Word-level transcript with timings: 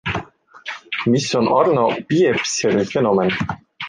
Mis 1.15 1.27
on 1.39 1.49
Arno 1.57 1.83
Pijpersi 2.13 2.73
fenomen? 2.95 3.31